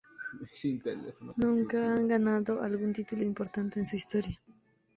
Nunca 1.35 1.77
han 1.93 2.07
ganado 2.07 2.63
algún 2.63 2.91
título 2.91 3.21
importante 3.21 3.79
en 3.79 3.85
su 3.85 3.97
historia.. 3.97 4.35